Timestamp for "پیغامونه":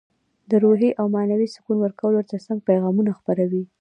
2.69-3.11